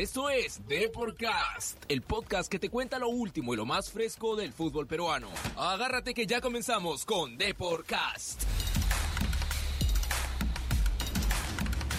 Esto 0.00 0.30
es 0.30 0.66
Deporcast, 0.66 1.84
el 1.90 2.00
podcast 2.00 2.50
que 2.50 2.58
te 2.58 2.70
cuenta 2.70 2.98
lo 2.98 3.10
último 3.10 3.52
y 3.52 3.58
lo 3.58 3.66
más 3.66 3.92
fresco 3.92 4.34
del 4.34 4.54
fútbol 4.54 4.86
peruano. 4.86 5.28
Agárrate 5.58 6.14
que 6.14 6.26
ya 6.26 6.40
comenzamos 6.40 7.04
con 7.04 7.36
Deporcast. 7.36 8.44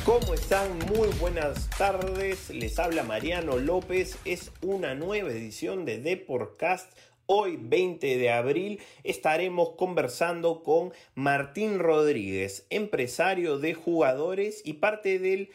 ¿Cómo 0.04 0.34
están? 0.34 0.80
Muy 0.88 1.10
buenas 1.20 1.70
tardes. 1.78 2.50
Les 2.50 2.80
habla 2.80 3.04
Mariano 3.04 3.60
López. 3.60 4.18
Es 4.26 4.52
una 4.64 4.96
nueva 4.96 5.30
edición 5.30 5.86
de 5.86 6.00
Deporcast. 6.00 6.92
Hoy, 7.28 7.60
20 7.62 8.18
de 8.18 8.32
abril, 8.32 8.82
estaremos 9.04 9.76
conversando 9.78 10.64
con 10.64 10.92
Martín 11.14 11.78
Rodríguez, 11.78 12.66
empresario 12.72 13.60
de 13.60 13.76
jugadores 13.76 14.64
y 14.66 14.74
parte 14.74 15.20
del 15.20 15.52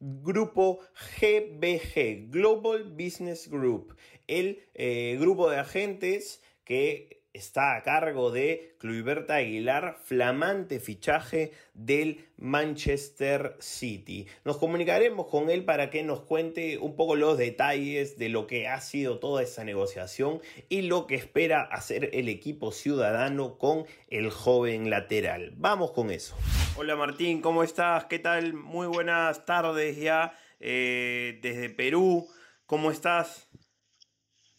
grupo 0.00 0.80
GBG, 1.20 2.30
Global 2.30 2.84
Business 2.84 3.48
Group, 3.48 3.96
el 4.26 4.64
eh, 4.74 5.16
grupo 5.20 5.50
de 5.50 5.58
agentes 5.58 6.42
que 6.64 7.19
está 7.32 7.76
a 7.76 7.82
cargo 7.82 8.30
de 8.30 8.74
Cluiberta 8.78 9.36
Aguilar, 9.36 9.96
flamante 10.02 10.80
fichaje 10.80 11.52
del 11.74 12.26
Manchester 12.36 13.56
City. 13.60 14.26
Nos 14.44 14.56
comunicaremos 14.56 15.26
con 15.26 15.50
él 15.50 15.64
para 15.64 15.90
que 15.90 16.02
nos 16.02 16.20
cuente 16.20 16.78
un 16.78 16.96
poco 16.96 17.16
los 17.16 17.38
detalles 17.38 18.18
de 18.18 18.28
lo 18.28 18.46
que 18.46 18.68
ha 18.68 18.80
sido 18.80 19.18
toda 19.18 19.42
esa 19.42 19.64
negociación 19.64 20.40
y 20.68 20.82
lo 20.82 21.06
que 21.06 21.14
espera 21.14 21.62
hacer 21.62 22.10
el 22.12 22.28
equipo 22.28 22.72
ciudadano 22.72 23.58
con 23.58 23.84
el 24.08 24.30
joven 24.30 24.90
lateral. 24.90 25.52
Vamos 25.56 25.92
con 25.92 26.10
eso. 26.10 26.36
Hola 26.76 26.96
Martín, 26.96 27.40
¿cómo 27.40 27.62
estás? 27.62 28.06
¿Qué 28.06 28.18
tal? 28.18 28.54
Muy 28.54 28.86
buenas 28.86 29.44
tardes 29.44 29.96
ya 29.96 30.32
eh, 30.60 31.38
desde 31.42 31.70
Perú. 31.70 32.28
¿Cómo 32.66 32.90
estás? 32.90 33.49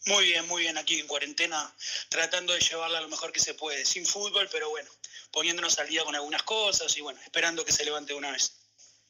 Muy 0.06 0.26
bien, 0.26 0.48
muy 0.48 0.64
bien, 0.64 0.78
aquí 0.78 1.00
en 1.00 1.08
cuarentena, 1.08 1.74
tratando 2.10 2.54
de 2.54 2.60
llevarla 2.60 3.02
lo 3.02 3.08
mejor 3.10 3.32
que 3.32 3.40
se 3.40 3.54
puede, 3.54 3.86
sin 3.86 4.06
fútbol, 4.06 4.50
pero 4.52 4.70
bueno, 4.70 4.90
poniéndonos 5.32 5.78
al 5.78 5.88
día 5.88 6.04
con 6.04 6.16
algunas 6.16 6.44
cosas 6.44 6.96
y 6.98 7.02
bueno, 7.02 7.20
esperando 7.24 7.64
que 7.64 7.72
se 7.72 7.86
levante 7.86 8.14
una 8.14 8.32
vez. 8.32 8.58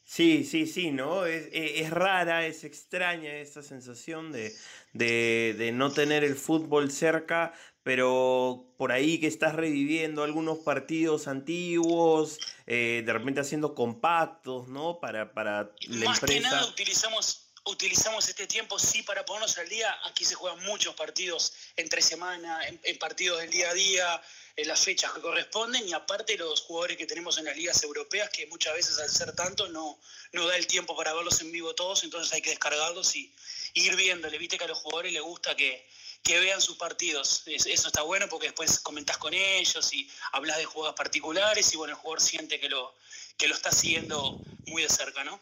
Sí, 0.04 0.44
sí, 0.44 0.68
sí, 0.68 0.92
¿no? 0.92 1.26
Es, 1.26 1.48
es, 1.54 1.90
rara, 1.90 2.46
es 2.46 2.66
extraña 2.66 3.34
esa 3.36 3.64
sensación 3.64 4.34
de, 4.34 4.54
de, 4.92 5.56
de, 5.58 5.72
no 5.72 5.94
tener 5.94 6.26
el 6.26 6.36
fútbol 6.36 6.92
cerca, 6.92 7.54
pero 7.82 8.74
por 8.78 8.92
ahí 8.92 9.22
que 9.22 9.28
estás 9.28 9.56
reviviendo 9.56 10.24
algunos 10.24 10.58
partidos 10.60 11.30
antiguos, 11.30 12.40
eh, 12.68 13.04
de 13.06 13.14
repente 13.14 13.40
haciendo 13.40 13.74
compactos, 13.74 14.68
¿no? 14.68 15.00
Para, 15.00 15.34
para 15.34 15.72
la 15.88 16.06
Más 16.10 16.20
empresa. 16.22 16.26
que 16.28 16.40
nada 16.42 16.68
utilizamos 16.68 17.51
utilizamos 17.66 18.28
este 18.28 18.48
tiempo 18.48 18.80
sí 18.80 19.04
para 19.04 19.26
ponernos 19.26 19.58
al 19.58 19.70
día. 19.70 19.96
Aquí 20.06 20.26
se 20.26 20.36
juegan 20.36 20.64
muchos 20.64 20.96
partidos 20.96 21.54
entre 21.76 22.02
semana, 22.02 22.60
en, 22.68 22.98
partidos 23.00 23.40
del 23.42 23.50
día 23.50 23.70
a 23.70 23.74
día, 23.74 24.24
en 24.56 24.68
las 24.68 24.84
fechas 24.84 25.12
que 25.14 25.22
corresponden 25.22 25.88
y 25.88 25.94
aparte 25.94 26.38
los 26.38 26.62
jugadores 26.62 26.98
que 26.98 27.06
tenemos 27.06 27.38
en 27.38 27.46
las 27.46 27.56
ligas 27.56 27.82
europeas 27.84 28.30
que 28.30 28.48
muchas 28.48 28.74
veces 28.74 29.00
al 29.00 29.10
ser 29.10 29.34
tanto 29.34 29.68
no, 29.70 30.00
no 30.34 30.48
da 30.48 30.58
el 30.58 30.68
tiempo 30.68 30.96
para 30.96 31.14
verlos 31.14 31.42
en 31.42 31.52
vivo 31.52 31.74
todos, 31.74 32.04
entonces 32.04 32.34
hay 32.34 32.42
que 32.42 32.50
descargarlos 32.50 33.16
y, 33.16 33.34
y 33.74 33.86
ir 33.86 33.96
viéndole. 33.96 34.38
Viste 34.38 34.58
que 34.58 34.66
a 34.66 34.68
los 34.68 34.80
jugadores 34.80 35.14
les 35.14 35.22
gusta 35.22 35.56
que, 35.56 35.88
que 36.24 36.40
vean 36.40 36.62
sus 36.62 36.78
partidos. 36.78 37.44
Eso 37.48 37.88
está 37.88 38.02
bueno 38.02 38.28
porque 38.30 38.48
después 38.48 38.80
comentás 38.80 39.18
con 39.18 39.34
ellos 39.34 39.94
y 39.94 40.10
hablas 40.32 40.58
de 40.58 40.66
jugadas 40.66 40.96
particulares 40.96 41.74
y 41.74 41.78
bueno, 41.78 41.94
el 41.94 42.00
jugador 42.00 42.22
siente 42.22 42.60
que 42.60 42.70
lo, 42.70 42.94
que 43.38 43.48
lo 43.48 43.56
está 43.56 43.72
siguiendo 43.72 44.40
muy 44.68 44.84
de 44.84 44.90
cerca, 44.90 45.24
¿no? 45.24 45.40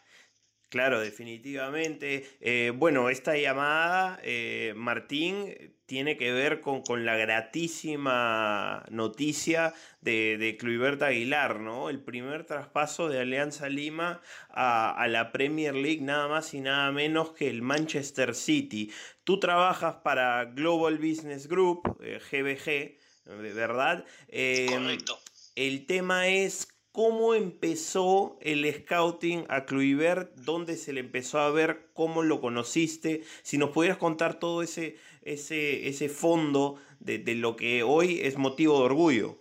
Claro, 0.70 1.00
definitivamente. 1.02 2.30
Eh, 2.42 2.72
bueno, 2.76 3.10
esta 3.10 3.36
llamada, 3.36 4.20
eh, 4.22 4.74
Martín, 4.76 5.74
tiene 5.88 6.16
que 6.16 6.32
ver 6.32 6.62
con, 6.62 6.84
con 6.84 7.06
la 7.06 7.18
gratísima 7.18 8.86
noticia 8.92 9.74
de, 10.02 10.38
de 10.38 10.58
Cluiberta 10.58 11.08
Aguilar, 11.08 11.60
¿no? 11.60 11.90
El 11.90 12.00
primer 12.00 12.46
traspaso 12.46 13.10
de 13.10 13.20
Alianza 13.20 13.68
Lima 13.68 14.22
a, 14.50 14.92
a, 14.92 15.08
la 15.08 15.32
Premier 15.32 15.74
League, 15.74 16.02
nada 16.02 16.28
más 16.28 16.54
y 16.54 16.62
nada 16.62 16.92
menos 16.92 17.32
que 17.32 17.50
el 17.50 17.64
Manchester 17.64 18.36
City. 18.36 18.92
Tú 19.24 19.40
trabajas 19.40 19.96
para 20.04 20.46
Global 20.46 21.00
Business 21.00 21.48
Group, 21.48 21.98
eh, 22.04 22.20
GBG, 22.20 23.34
¿verdad? 23.56 24.06
Correcto. 24.28 25.20
El 25.56 25.88
tema 25.88 26.28
es 26.28 26.68
cómo 27.00 27.34
empezó 27.34 28.38
el 28.42 28.70
scouting 28.76 29.46
a 29.48 29.66
Kluivert, 29.66 30.36
dónde 30.36 30.76
se 30.76 30.92
le 30.92 31.00
empezó 31.00 31.40
a 31.40 31.50
ver, 31.50 31.92
cómo 31.94 32.24
lo 32.24 32.42
conociste, 32.42 33.24
si 33.42 33.58
nos 33.58 33.70
pudieras 33.70 33.98
contar 33.98 34.38
todo 34.38 34.62
ese, 34.62 35.00
ese, 35.22 35.88
ese 35.88 36.10
fondo 36.10 36.78
de, 37.00 37.20
de 37.20 37.36
lo 37.36 37.56
que 37.56 37.84
hoy 37.84 38.20
es 38.22 38.36
motivo 38.36 38.80
de 38.80 38.84
orgullo. 38.84 39.38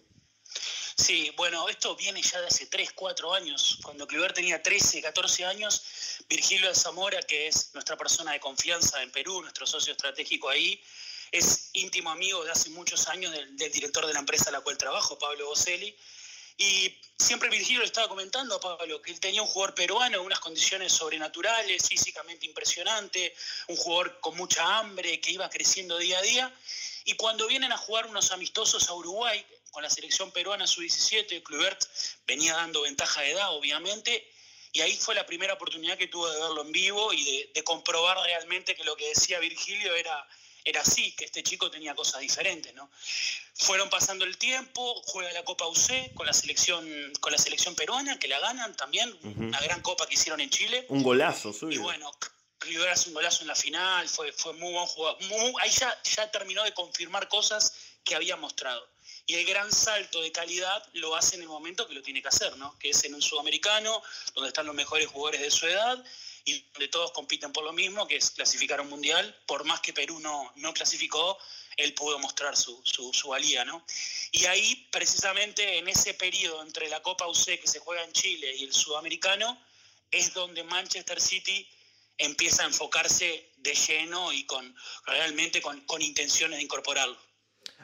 Sí, 0.95 1.33
bueno, 1.37 1.69
esto 1.69 1.97
viene 1.97 2.23
ya 2.23 2.41
de 2.41 2.47
hace 2.47 2.67
3, 2.67 2.93
4 2.93 3.35
años. 3.35 3.81
Cuando 3.83 4.07
Kluivert 4.07 4.37
tenía 4.37 4.63
13, 4.63 5.03
14 5.03 5.45
años, 5.45 5.83
Virgilio 6.29 6.69
de 6.69 6.77
Zamora, 6.77 7.21
que 7.23 7.49
es 7.49 7.75
nuestra 7.75 7.97
persona 7.97 8.35
de 8.35 8.39
confianza 8.39 9.03
en 9.03 9.11
Perú, 9.11 9.43
nuestro 9.43 9.67
socio 9.67 9.95
estratégico 9.95 10.49
ahí, 10.49 10.81
es 11.33 11.71
íntimo 11.73 12.11
amigo 12.11 12.45
de 12.45 12.53
hace 12.53 12.71
muchos 12.71 13.09
años 13.09 13.33
del, 13.33 13.57
del 13.57 13.73
director 13.73 14.07
de 14.07 14.13
la 14.13 14.21
empresa 14.21 14.51
a 14.51 14.53
la 14.53 14.61
cual 14.61 14.79
trabajo, 14.79 15.19
Pablo 15.19 15.47
Boselli 15.47 15.93
y 16.59 16.93
siempre 17.17 17.49
Virgilio 17.49 17.81
le 17.81 17.87
estaba 17.87 18.09
comentando 18.09 18.57
a 18.57 18.61
Pablo 18.61 19.01
que 19.01 19.13
él 19.13 19.21
tenía 19.21 19.41
un 19.41 19.49
jugador 19.49 19.75
peruano 19.77 20.21
unas 20.23 20.41
condiciones 20.41 20.93
sobrenaturales, 20.93 21.89
físicamente 21.89 22.47
impresionante, 22.47 23.33
un 23.69 23.77
jugador 23.77 24.19
con 24.19 24.37
mucha 24.37 24.79
hambre, 24.79 25.21
que 25.21 25.31
iba 25.31 25.49
creciendo 25.49 25.97
día 25.99 26.19
a 26.19 26.23
día. 26.23 26.53
Y 27.05 27.15
cuando 27.15 27.47
vienen 27.47 27.71
a 27.71 27.77
jugar 27.77 28.07
unos 28.07 28.33
amistosos 28.33 28.89
a 28.89 28.95
Uruguay, 28.95 29.45
con 29.71 29.85
la 29.85 29.91
selección 29.91 30.33
peruana 30.33 30.67
sub-17, 30.67 31.43
Clubert 31.45 31.85
venía 32.27 32.55
dando 32.55 32.83
ventaja 32.83 33.21
de 33.21 33.31
edad, 33.31 33.55
obviamente, 33.55 34.29
y 34.73 34.81
ahí 34.81 34.97
fue 34.97 35.15
la 35.15 35.27
primera 35.27 35.55
oportunidad 35.55 35.97
que 35.97 36.09
tuve 36.09 36.31
de 36.33 36.41
verlo 36.41 36.63
en 36.63 36.73
vivo 36.73 37.13
y 37.13 37.49
de 37.55 37.65
comprobar 37.65 38.19
realmente 38.25 38.75
que 38.75 38.85
lo 38.85 38.97
que 38.97 39.09
decía 39.09 39.39
Virgilio 39.39 39.95
era 39.95 40.27
era 40.65 40.83
así, 40.83 41.13
que 41.13 41.25
este 41.25 41.43
chico 41.43 41.71
tenía 41.71 41.95
cosas 41.95 42.21
diferentes, 42.21 42.75
¿no? 42.75 42.91
Fueron 43.55 43.89
pasando 43.91 44.25
el 44.25 44.37
tiempo, 44.37 45.03
juega 45.07 45.33
la 45.33 45.45
Copa 45.45 45.67
UC 45.67 46.15
con 46.15 46.27
la 46.27 46.33
selección, 46.33 46.87
con 47.21 47.33
la 47.33 47.39
selección 47.39 47.75
peruana, 47.75 48.19
que 48.19 48.29
la 48.29 48.39
ganan 48.39 48.77
también, 48.77 49.11
uh 49.11 49.29
-huh. 49.29 49.49
una 49.49 49.61
gran 49.61 49.81
copa 49.83 50.07
que 50.07 50.15
hicieron 50.15 50.41
en 50.41 50.51
Chile. 50.51 50.87
Un 50.89 51.03
golazo, 51.03 51.53
suyo. 51.53 51.81
Y 51.81 51.83
bueno, 51.83 52.11
Rivera 52.61 52.93
hace 52.93 53.09
un 53.09 53.15
golazo 53.15 53.43
en 53.43 53.49
la 53.49 53.55
final, 53.55 54.09
fue, 54.09 54.33
fue 54.33 54.53
muy 54.55 54.73
buen 54.73 54.87
jugador. 54.87 55.23
Muy, 55.25 55.53
ahí 55.61 55.71
ya, 55.71 55.97
ya 56.17 56.31
terminó 56.31 56.65
de 56.65 56.73
confirmar 56.75 57.29
cosas 57.29 57.73
que 58.05 58.15
había 58.15 58.37
mostrado. 58.37 58.87
Y 59.27 59.35
el 59.35 59.45
gran 59.45 59.71
salto 59.73 60.23
de 60.23 60.33
calidad 60.33 60.83
lo 60.95 61.15
hace 61.15 61.37
en 61.37 61.43
el 61.43 61.49
momento 61.49 61.87
que 61.87 61.95
lo 61.95 62.03
tiene 62.03 62.23
que 62.23 62.29
hacer, 62.29 62.57
¿no? 62.57 62.79
Que 62.79 62.91
es 62.91 63.05
en 63.05 63.15
un 63.15 63.23
sudamericano, 63.23 64.03
donde 64.35 64.49
están 64.49 64.67
los 64.67 64.75
mejores 64.75 65.07
jugadores 65.07 65.41
de 65.41 65.51
su 65.51 65.67
edad 65.67 66.03
y 66.49 66.65
donde 66.73 66.89
todos 66.89 67.13
compiten 67.13 67.53
por 67.53 67.65
lo 67.65 67.73
mismo, 67.73 68.07
que 68.07 68.17
es 68.17 68.31
clasificar 68.31 68.81
un 68.81 68.89
mundial. 68.89 69.37
Por 69.47 69.65
más 69.65 69.81
que 69.81 69.93
Perú 69.93 70.19
no, 70.21 70.51
no 70.57 70.73
clasificó, 70.73 71.39
él 71.77 71.95
pudo 71.95 72.19
mostrar 72.19 72.57
su, 72.57 72.81
su, 72.85 73.13
su, 73.13 73.29
valía, 73.29 73.65
¿no? 73.65 73.85
Y 74.33 74.47
ahí, 74.47 74.89
precisamente 74.91 75.79
en 75.79 75.89
ese 75.89 76.15
periodo 76.15 76.63
entre 76.63 76.89
la 76.89 77.03
Copa 77.03 77.29
UC 77.29 77.61
que 77.61 77.67
se 77.67 77.81
juega 77.81 78.03
en 78.03 78.13
Chile 78.13 78.55
y 78.57 78.65
el 78.65 78.73
sudamericano, 78.73 79.61
es 80.11 80.33
donde 80.33 80.65
Manchester 80.65 81.21
City 81.21 81.69
empieza 82.17 82.63
a 82.63 82.67
enfocarse 82.67 83.51
de 83.59 83.75
lleno 83.75 84.33
y 84.33 84.45
con 84.45 84.75
realmente 85.05 85.61
con, 85.61 85.81
con 85.83 86.03
intenciones 86.03 86.59
de 86.59 86.65
incorporarlo. 86.65 87.28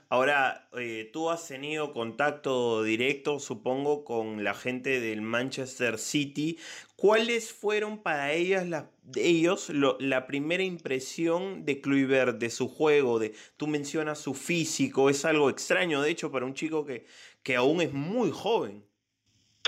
Ahora, 0.09 0.69
eh, 0.79 1.11
tú 1.13 1.31
has 1.31 1.49
tenido 1.49 1.93
contacto 1.93 2.83
directo, 2.83 3.41
supongo, 3.41 4.05
con 4.05 4.45
la 4.45 4.55
gente 4.55 5.01
del 5.01 5.23
Manchester 5.23 5.99
City. 5.99 6.59
¿Cuáles 6.97 7.53
fueron 7.53 8.03
para 8.03 8.33
ellas 8.33 8.67
la, 8.67 8.91
ellos 9.17 9.71
lo, 9.71 9.97
la 10.01 10.27
primera 10.27 10.63
impresión 10.63 11.65
de 11.65 11.81
Kluivert, 11.81 12.39
de 12.39 12.51
su 12.51 12.69
juego? 12.69 13.19
De, 13.19 13.35
tú 13.57 13.67
mencionas 13.67 14.19
su 14.21 14.35
físico, 14.35 15.11
es 15.11 15.25
algo 15.25 15.51
extraño, 15.51 16.03
de 16.03 16.11
hecho, 16.11 16.31
para 16.31 16.45
un 16.45 16.55
chico 16.55 16.85
que, 16.85 17.07
que 17.43 17.57
aún 17.57 17.81
es 17.81 17.93
muy 17.93 18.31
joven. 18.31 18.85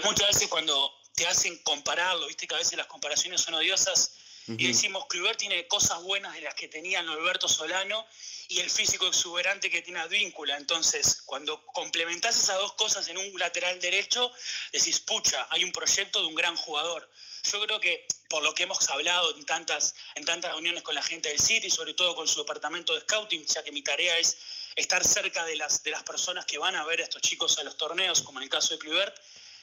Muchas 0.05 0.29
veces 0.29 0.49
cuando 0.49 0.93
te 1.15 1.27
hacen 1.27 1.59
compararlo, 1.65 2.27
viste 2.27 2.47
que 2.47 2.55
a 2.55 2.59
veces 2.59 2.77
las 2.77 2.87
comparaciones 2.87 3.41
son 3.41 3.55
odiosas, 3.55 4.13
Uh 4.49 4.53
-huh. 4.53 4.61
Y 4.61 4.69
decimos, 4.69 5.07
Kluivert 5.09 5.39
tiene 5.39 5.67
cosas 5.67 6.01
buenas 6.05 6.33
de 6.35 6.43
las 6.43 6.55
que 6.55 6.69
tenía 6.69 7.03
Norberto 7.03 7.49
Solano 7.49 8.07
y 8.49 8.61
el 8.61 8.71
físico 8.71 9.07
exuberante 9.07 9.71
que 9.71 9.83
tiene 9.83 10.01
Advíncula. 10.01 10.57
Entonces, 10.57 11.23
cuando 11.25 11.65
complementás 11.67 12.37
esas 12.37 12.59
dos 12.59 12.75
cosas 12.75 13.09
en 13.09 13.19
un 13.19 13.39
lateral 13.39 13.81
derecho, 13.81 14.31
decís, 14.73 15.01
pucha, 15.01 15.47
hay 15.51 15.65
un 15.65 15.73
proyecto 15.73 16.21
de 16.21 16.27
un 16.27 16.35
gran 16.35 16.57
jugador. 16.57 17.09
Yo 17.51 17.61
creo 17.65 17.81
que 17.81 18.07
por 18.29 18.43
lo 18.43 18.55
que 18.55 18.65
hemos 18.65 18.89
hablado 18.91 19.37
en 19.37 19.45
tantas, 19.45 19.95
en 20.15 20.25
tantas 20.25 20.53
reuniones 20.53 20.83
con 20.83 20.95
la 20.95 21.03
gente 21.03 21.29
del 21.29 21.39
City, 21.39 21.71
sobre 21.71 21.95
todo 21.95 22.15
con 22.15 22.27
su 22.27 22.41
departamento 22.41 22.95
de 22.95 23.01
scouting, 23.01 23.47
ya 23.47 23.63
que 23.63 23.73
mi 23.73 23.83
tarea 23.83 24.19
es 24.19 24.37
estar 24.75 25.05
cerca 25.05 25.45
de 25.45 25.57
las, 25.57 25.83
de 25.83 25.91
las 25.91 26.03
personas 26.03 26.45
que 26.45 26.59
van 26.59 26.77
a 26.77 26.85
ver 26.85 27.01
a 27.01 27.05
estos 27.05 27.23
chicos 27.23 27.59
a 27.59 27.65
los 27.65 27.77
torneos, 27.77 28.23
como 28.23 28.41
en 28.41 28.45
el 28.45 28.51
caso 28.51 28.75
de 28.75 28.79
Kluivert, 28.79 29.17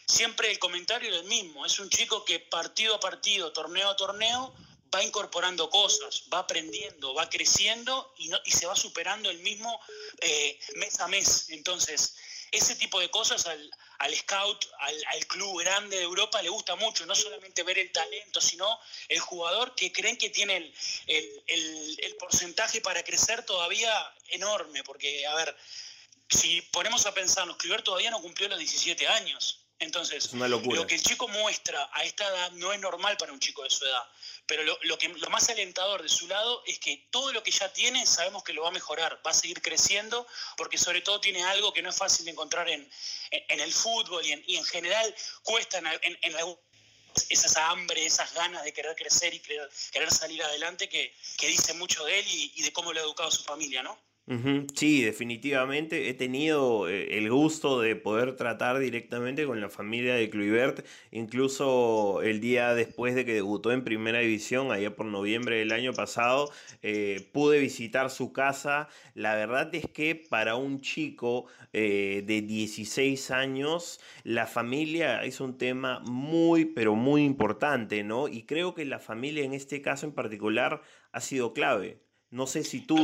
siempre 0.08 0.50
el 0.50 0.60
comentario 0.60 1.14
es 1.14 1.22
el 1.22 1.28
mismo. 1.28 1.66
Es 1.66 1.80
un 1.80 1.90
chico 1.90 2.24
que 2.26 2.40
partido 2.40 2.96
a 2.96 3.00
partido, 3.00 3.52
torneo 3.52 3.90
a 3.90 3.96
torneo, 3.96 4.54
va 4.94 5.04
incorporando 5.04 5.70
cosas, 5.70 6.24
va 6.34 6.40
aprendiendo, 6.40 7.14
va 7.14 7.30
creciendo 7.30 8.14
y, 8.18 8.28
no, 8.28 8.40
y 8.46 8.52
se 8.52 8.66
va 8.66 8.76
superando 8.76 9.30
el 9.30 9.40
mismo 9.40 9.80
eh, 10.22 10.60
mes 10.76 11.00
a 11.00 11.08
mes. 11.08 11.50
Entonces, 11.50 12.16
ese 12.52 12.76
tipo 12.76 13.00
de 13.00 13.10
cosas 13.10 13.48
al, 13.48 13.72
al 14.00 14.16
scout, 14.16 14.66
al, 14.80 15.28
club 15.28 15.60
grande 15.62 15.98
de 15.98 16.04
Europa 16.04 16.42
le 16.42 16.50
gusta 16.50 16.76
mucho, 16.76 17.06
no 17.06 17.16
solamente 17.16 17.64
ver 17.64 17.80
el 17.80 17.92
talento, 17.92 18.40
sino 18.40 18.80
el 19.10 19.20
jugador 19.20 19.74
que 19.74 19.92
creen 19.92 20.18
que 20.18 20.30
tiene 20.30 20.58
el, 20.58 21.44
el, 21.48 22.00
el 22.00 22.16
porcentaje 22.18 22.82
para 22.82 23.04
crecer 23.04 23.44
todavía 23.44 23.92
enorme, 24.28 24.84
porque, 24.84 25.26
a 25.26 25.34
ver, 25.36 25.58
si 26.30 26.62
ponemos 26.62 27.06
a 27.06 27.14
pensarnos, 27.14 27.58
Cliver 27.58 27.82
todavía 27.82 28.12
no 28.12 28.22
cumplió 28.22 28.48
los 28.48 28.60
17 28.60 29.08
años. 29.08 29.60
Entonces, 29.80 30.32
lo 30.34 30.88
que 30.88 30.96
el 30.96 31.02
chico 31.02 31.28
muestra 31.28 31.90
a 31.94 32.04
esta 32.04 32.28
edad 32.28 32.52
no 32.54 32.72
es 32.72 32.80
normal 32.80 33.18
para 33.18 33.34
un 33.34 33.40
chico 33.40 33.64
de 33.64 33.70
su 33.70 33.86
edad. 33.86 34.04
Pero 34.56 34.78
lo, 34.84 34.98
que, 35.00 35.08
lo 35.08 35.30
más 35.32 35.50
alentador 35.50 36.04
de 36.04 36.10
su 36.10 36.28
lado 36.28 36.62
es 36.68 36.78
que 36.78 37.08
todo 37.10 37.34
lo 37.34 37.42
que 37.42 37.50
ya 37.50 37.74
tiene 37.74 38.06
sabemos 38.06 38.44
que 38.44 38.54
lo 38.54 38.62
va 38.62 38.68
a 38.68 38.72
mejorar, 38.72 39.20
va 39.26 39.32
a 39.32 39.34
seguir 39.34 39.60
creciendo, 39.64 40.28
porque 40.58 40.78
sobre 40.78 41.02
todo 41.02 41.20
tiene 41.20 41.42
algo 41.42 41.74
que 41.74 41.82
no 41.82 41.90
es 41.90 41.96
fácil 41.96 42.26
de 42.26 42.32
encontrar 42.32 42.70
en, 42.70 42.88
en, 43.32 43.60
el 43.60 43.74
fútbol 43.74 44.24
y 44.24 44.32
en, 44.32 44.64
general 44.66 45.16
cuesta 45.42 45.80
en, 45.80 45.88
en, 46.22 46.58
esas 47.30 47.58
hambre, 47.58 48.06
esas 48.06 48.32
ganas 48.36 48.64
de 48.64 48.74
querer 48.74 48.96
crecer 48.96 49.34
y 49.34 49.40
querer, 49.40 49.68
querer 49.92 50.12
salir 50.12 50.44
adelante 50.44 50.88
que, 50.88 51.16
que, 51.36 51.48
dice 51.48 51.74
mucho 51.74 52.06
de 52.06 52.20
él 52.20 52.26
y, 52.28 52.54
y 52.56 52.62
de 52.62 52.72
cómo 52.72 52.94
lo 52.94 53.00
ha 53.00 53.04
educado 53.04 53.32
su 53.32 53.44
familia, 53.44 53.82
¿no? 53.82 54.00
Sí, 54.76 55.02
definitivamente 55.04 56.10
he 56.10 56.14
tenido 56.14 56.88
eh, 56.90 57.18
el 57.18 57.30
gusto 57.30 57.80
de 57.82 57.96
poder 57.96 58.36
tratar 58.36 58.80
directamente 58.80 59.46
con 59.46 59.62
la 59.62 59.70
familia 59.70 60.16
de 60.16 60.30
Kluivert, 60.30 60.86
incluso 61.12 62.22
el 62.22 62.40
día 62.42 62.74
después 62.74 63.16
de 63.16 63.26
que 63.26 63.34
debutó 63.34 63.72
en 63.72 63.84
Primera 63.84 64.20
División, 64.20 64.72
allá 64.72 64.96
por 64.96 65.06
noviembre 65.06 65.58
del 65.58 65.72
año 65.72 65.94
pasado, 65.94 66.50
eh, 66.82 67.30
pude 67.34 67.60
visitar 67.60 68.10
su 68.10 68.34
casa. 68.34 68.90
La 69.14 69.36
verdad 69.36 69.74
es 69.76 69.88
que 69.90 70.16
para 70.16 70.56
un 70.56 70.82
chico 70.82 71.46
eh, 71.74 72.24
de 72.26 72.42
16 72.42 73.32
años, 73.32 74.00
la 74.24 74.48
familia 74.48 75.24
es 75.24 75.40
un 75.42 75.58
tema 75.58 76.00
muy, 76.00 76.66
pero 76.66 76.96
muy 76.96 77.24
importante, 77.24 78.04
¿no? 78.04 78.28
Y 78.28 78.44
creo 78.44 78.74
que 78.74 78.86
la 78.86 79.00
familia 79.00 79.44
en 79.44 79.54
este 79.54 79.82
caso 79.82 80.06
en 80.06 80.14
particular 80.14 80.82
ha 81.12 81.22
sido 81.22 81.54
clave. 81.54 82.00
No 82.30 82.48
sé 82.48 82.64
si 82.64 82.82
tú 82.82 82.98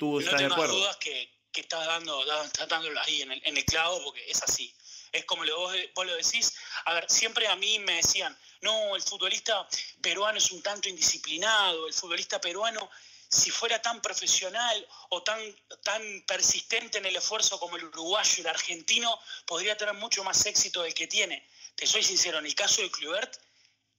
no 0.00 0.36
tengo 0.36 0.68
dudas 0.68 0.96
que, 0.96 1.30
que 1.52 1.60
estás 1.62 1.86
dando, 1.86 2.24
dándolo 2.68 3.00
ahí 3.00 3.22
en 3.22 3.32
el, 3.32 3.42
en 3.44 3.56
el, 3.56 3.64
clavo, 3.64 4.02
porque 4.04 4.24
es 4.30 4.42
así. 4.42 4.74
Es 5.12 5.24
como 5.24 5.44
lo, 5.44 5.58
vos, 5.58 5.74
vos, 5.94 6.06
lo 6.06 6.14
decís. 6.14 6.54
A 6.86 6.94
ver, 6.94 7.06
siempre 7.10 7.46
a 7.48 7.56
mí 7.56 7.78
me 7.78 7.96
decían, 7.96 8.36
no, 8.62 8.96
el 8.96 9.02
futbolista 9.02 9.66
peruano 10.00 10.38
es 10.38 10.50
un 10.50 10.62
tanto 10.62 10.88
indisciplinado, 10.88 11.86
el 11.86 11.94
futbolista 11.94 12.40
peruano, 12.40 12.90
si 13.28 13.50
fuera 13.50 13.80
tan 13.80 14.00
profesional 14.00 14.86
o 15.10 15.22
tan, 15.22 15.40
tan 15.82 16.22
persistente 16.26 16.98
en 16.98 17.06
el 17.06 17.16
esfuerzo 17.16 17.58
como 17.58 17.76
el 17.76 17.84
uruguayo 17.84 18.34
y 18.36 18.40
el 18.40 18.46
argentino, 18.46 19.18
podría 19.46 19.76
tener 19.76 19.94
mucho 19.94 20.22
más 20.22 20.44
éxito 20.46 20.82
del 20.82 20.94
que 20.94 21.06
tiene. 21.06 21.48
Te 21.74 21.86
soy 21.86 22.02
sincero, 22.02 22.38
en 22.38 22.46
el 22.46 22.54
caso 22.54 22.82
de 22.82 22.90
Clubert, 22.90 23.38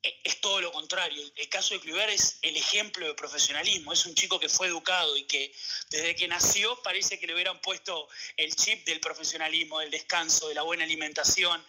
es 0.04 0.42
todo 0.42 0.60
lo 0.60 0.72
contrario. 0.72 1.24
El 1.36 1.50
caso 1.50 1.74
de 1.74 1.80
Kluivert 1.80 2.12
es 2.12 2.38
el 2.42 2.56
ejemplo 2.58 3.08
de 3.08 3.14
profesionalismo. 3.14 3.94
Es 3.94 4.06
un 4.06 4.14
chico 4.16 4.40
que 4.40 4.50
fue 4.50 4.68
educado 4.68 5.16
y 5.16 5.24
que 5.24 5.54
desde 5.90 6.16
que 6.16 6.28
nació 6.28 6.82
parece 6.84 7.20
que 7.20 7.28
le 7.28 7.34
hubieran 7.34 7.62
puesto 7.62 8.10
el 8.36 8.54
chip 8.56 8.86
del 8.86 9.00
profesionalismo, 9.00 9.80
del 9.80 9.92
descanso, 9.92 10.50
de 10.50 10.56
la 10.56 10.64
buena 10.64 10.84
alimentación. 10.84 11.66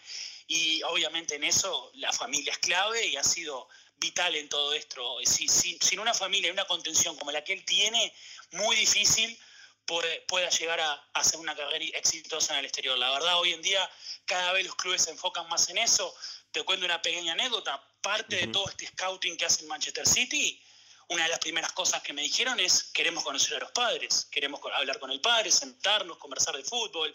Y 0.48 0.82
obviamente 0.82 1.36
en 1.36 1.44
eso 1.44 1.92
la 1.94 2.12
familia 2.12 2.52
es 2.52 2.58
clave 2.58 3.06
y 3.06 3.16
ha 3.16 3.24
sido 3.24 3.68
vital 3.98 4.34
en 4.34 4.48
todo 4.48 4.74
esto. 4.74 5.18
sin 5.24 6.00
una 6.00 6.12
familia 6.12 6.48
y 6.48 6.52
una 6.52 6.66
contención 6.66 7.16
como 7.16 7.30
la 7.30 7.44
que 7.44 7.52
él 7.52 7.64
tiene, 7.64 8.12
muy 8.50 8.74
difícil 8.76 9.38
pueda 9.86 10.48
llegar 10.48 10.80
a, 10.80 10.92
hacer 11.14 11.38
una 11.38 11.54
carrera 11.54 11.84
exitosa 11.98 12.54
en 12.54 12.60
el 12.60 12.64
exterior. 12.66 12.98
La 12.98 13.10
verdad, 13.10 13.38
hoy 13.38 13.52
en 13.52 13.62
día 13.62 13.88
cada 14.24 14.52
vez 14.52 14.66
los 14.66 14.74
clubes 14.76 15.02
se 15.02 15.10
enfocan 15.10 15.48
más 15.48 15.68
en 15.68 15.78
eso. 15.78 16.14
Te 16.54 16.62
cuento 16.62 16.86
una 16.86 17.02
pequeña 17.02 17.32
anécdota. 17.32 17.82
Parte 18.00 18.36
de 18.36 18.46
todo 18.46 18.68
este 18.68 18.86
scouting 18.86 19.36
que 19.36 19.44
hace 19.44 19.62
el 19.62 19.66
Manchester 19.66 20.06
City, 20.06 20.62
una 21.08 21.24
de 21.24 21.30
las 21.30 21.40
primeras 21.40 21.72
cosas 21.72 22.00
que 22.00 22.12
me 22.12 22.22
dijeron 22.22 22.60
es, 22.60 22.84
queremos 22.92 23.24
conocer 23.24 23.56
a 23.56 23.58
los 23.58 23.72
padres, 23.72 24.28
queremos 24.30 24.60
hablar 24.72 25.00
con 25.00 25.10
el 25.10 25.20
padre, 25.20 25.50
sentarnos, 25.50 26.16
conversar 26.18 26.56
de 26.56 26.62
fútbol, 26.62 27.12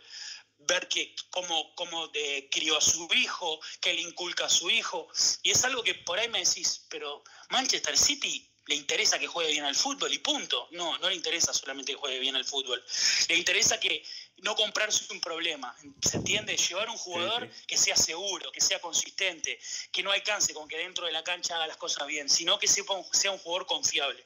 ver 0.57 0.89
que, 0.89 1.15
cómo, 1.29 1.73
cómo 1.75 2.09
de, 2.09 2.49
crió 2.51 2.77
a 2.77 2.81
su 2.81 3.07
hijo, 3.13 3.61
qué 3.79 3.93
le 3.93 4.01
inculca 4.01 4.47
a 4.47 4.49
su 4.49 4.69
hijo. 4.69 5.07
Y 5.41 5.51
es 5.51 5.63
algo 5.63 5.83
que 5.83 5.95
por 5.95 6.19
ahí 6.19 6.27
me 6.27 6.43
decís, 6.43 6.85
pero 6.89 7.23
Manchester 7.49 7.97
City 7.97 8.45
le 8.69 8.75
interesa 8.75 9.17
que 9.17 9.25
juegue 9.25 9.51
bien 9.51 9.65
al 9.65 9.75
fútbol 9.75 10.13
y 10.13 10.19
punto. 10.19 10.67
No, 10.71 10.95
no 10.99 11.09
le 11.09 11.15
interesa 11.15 11.51
solamente 11.53 11.93
que 11.93 11.97
juegue 11.97 12.19
bien 12.19 12.35
al 12.35 12.45
fútbol. 12.45 12.81
Le 13.27 13.35
interesa 13.35 13.79
que 13.79 14.03
no 14.43 14.55
comprarse 14.55 15.11
un 15.11 15.19
problema. 15.19 15.75
¿Se 16.01 16.17
entiende? 16.17 16.55
Llevar 16.55 16.87
un 16.87 16.97
jugador 16.97 17.49
que 17.65 17.77
sea 17.77 17.95
seguro, 17.95 18.51
que 18.51 18.61
sea 18.61 18.79
consistente, 18.79 19.59
que 19.91 20.03
no 20.03 20.11
alcance 20.11 20.53
con 20.53 20.67
que 20.67 20.77
dentro 20.77 21.07
de 21.07 21.11
la 21.11 21.23
cancha 21.23 21.55
haga 21.55 21.65
las 21.65 21.77
cosas 21.77 22.05
bien, 22.07 22.29
sino 22.29 22.59
que 22.59 22.67
sea 22.67 22.83
un 23.31 23.39
jugador 23.39 23.65
confiable. 23.65 24.23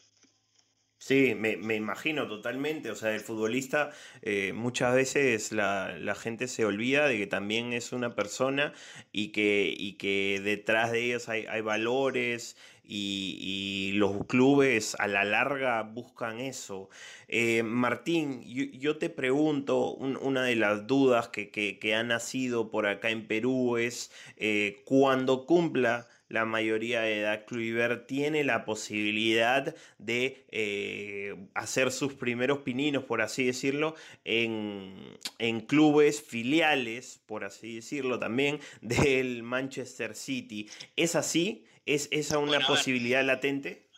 Sí, 1.03 1.35
me, 1.35 1.75
imagino 1.75 2.27
totalmente. 2.29 2.89
O 2.89 2.95
sea, 2.95 3.13
el 3.13 3.19
futbolista 3.19 3.91
eh, 4.21 4.53
muchas 4.53 4.95
veces 4.95 5.51
la, 5.51 5.97
la, 5.99 6.15
gente 6.15 6.47
se 6.47 6.63
olvida 6.63 7.09
de 7.09 7.17
que 7.17 7.27
también 7.27 7.73
es 7.73 7.91
una 7.91 8.15
persona 8.15 8.73
y 9.11 9.33
que, 9.33 9.73
y 9.77 9.93
que 9.97 10.39
detrás 10.41 10.93
de 10.93 11.03
ellos 11.03 11.27
hay, 11.27 11.45
hay 11.47 11.59
valores 11.59 12.55
y, 12.83 13.91
los 13.95 14.25
clubes 14.25 14.95
a 14.99 15.07
la 15.07 15.23
larga 15.23 15.83
buscan 15.83 16.39
eso. 16.39 16.89
Eh, 17.27 17.63
Martín, 17.63 18.41
yo, 18.43 18.97
te 18.97 19.09
pregunto, 19.09 19.93
una 19.93 20.43
de 20.43 20.55
las 20.55 20.87
dudas 20.87 21.29
que, 21.29 21.49
que, 21.51 21.95
ha 21.95 22.03
nacido 22.03 22.69
por 22.71 22.87
acá 22.87 23.09
en 23.09 23.27
Perú 23.27 23.77
es 23.77 24.11
eh, 24.37 24.81
cuando 24.85 25.45
cumpla 25.45 26.07
la 26.33 26.45
mayoría 26.45 27.01
de 27.01 27.19
edad, 27.19 27.45
Kluivert 27.45 28.07
tiene 28.07 28.43
la 28.43 28.65
posibilidad 28.65 29.75
de 29.99 30.43
eh, 30.49 31.35
hacer 31.53 31.91
sus 31.91 32.15
primeros 32.15 32.59
pininos, 32.59 33.03
por 33.03 33.21
así 33.21 33.45
decirlo, 33.45 33.93
en, 34.25 35.19
clubes 35.67 36.23
filiales, 36.23 37.21
por 37.27 37.43
así 37.43 37.75
decirlo, 37.75 38.17
también 38.17 38.59
del 38.81 39.43
Manchester 39.43 40.15
City. 40.15 40.67
¿Es 40.95 41.15
así? 41.15 41.65
¿Es 41.85 42.07
esa 42.11 42.37
una 42.37 42.65
posibilidad 42.65 43.23
latente? 43.23 43.89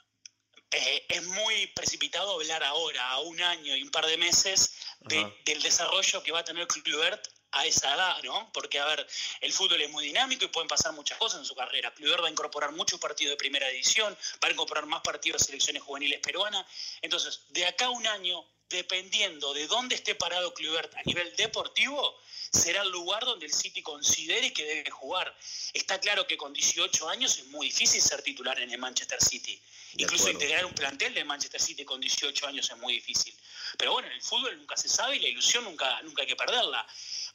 Eh, 0.72 1.06
es 1.08 1.24
muy 1.24 1.68
precipitado 1.68 2.34
hablar 2.34 2.64
ahora, 2.64 3.10
a 3.12 3.20
un 3.22 3.40
año 3.42 3.76
y 3.76 3.84
un 3.84 3.92
par 3.92 4.06
de 4.08 4.18
meses, 4.18 4.76
del 5.00 5.62
desarrollo 5.62 6.24
que 6.24 6.32
va 6.32 6.40
a 6.40 6.44
tener 6.44 6.68
Kluivert 6.68 7.28
a 7.52 7.66
esa 7.66 7.94
edad, 7.94 8.24
¿no? 8.24 8.52
Porque, 8.52 8.80
a 8.80 8.86
ver, 8.86 9.08
el 9.40 9.54
fútbol 9.54 9.82
es 9.82 9.90
muy 9.90 10.04
dinámico 10.06 10.44
y 10.44 10.48
pueden 10.50 10.68
pasar 10.68 10.94
muchas 10.94 11.18
cosas 11.18 11.40
en 11.40 11.46
su 11.46 11.56
carrera. 11.56 11.94
Kluivert 11.94 12.24
va 12.24 12.28
a 12.28 12.32
incorporar 12.32 12.72
muchos 12.74 13.00
partidos 13.00 13.32
de 13.32 13.38
primera 13.38 13.70
división, 13.70 14.18
va 14.44 14.48
a 14.48 14.52
incorporar 14.52 14.86
más 14.88 15.02
partidos 15.02 15.42
de 15.42 15.46
selecciones 15.46 15.84
juveniles 15.84 16.20
peruanas. 16.20 16.66
Entonces, 17.02 17.44
de 17.50 17.66
acá 17.66 17.86
a 17.86 17.92
un 17.92 18.06
año, 18.08 18.44
dependiendo 18.68 19.54
de 19.54 19.68
dónde 19.68 19.96
esté 19.96 20.16
parado 20.16 20.54
Kluivert 20.54 20.94
a 20.96 21.04
nivel 21.04 21.34
deportivo, 21.36 22.20
será 22.56 22.82
el 22.82 22.90
lugar 22.90 23.24
donde 23.26 23.46
el 23.46 23.54
City 23.54 23.82
considere 23.82 24.52
que 24.54 24.64
debe 24.64 24.90
jugar. 24.90 25.36
Está 25.74 26.00
claro 26.00 26.26
que 26.26 26.38
con 26.38 26.54
18 26.54 27.10
años 27.10 27.38
es 27.38 27.46
muy 27.48 27.68
difícil 27.68 28.02
ser 28.02 28.22
titular 28.22 28.60
en 28.60 28.72
el 28.72 28.78
Manchester 28.80 29.22
City. 29.22 29.62
Incluso 29.98 30.30
integrar 30.30 30.66
un 30.66 30.74
plantel 30.74 31.14
de 31.14 31.24
Manchester 31.24 31.62
City 31.62 31.86
con 31.86 32.02
18 32.02 32.48
años 32.48 32.70
es 32.70 32.78
muy 32.78 32.94
difícil. 32.94 33.34
Pero 33.78 33.94
bueno, 33.94 34.08
en 34.08 34.16
el 34.16 34.22
fútbol 34.22 34.58
nunca 34.58 34.76
se 34.76 34.90
sabe 34.90 35.18
y 35.18 35.20
la 35.20 35.28
ilusión 35.28 35.64
nunca, 35.64 36.02
nunca 36.04 36.22
hay 36.24 36.28
que 36.28 36.36
perderla. 36.36 36.86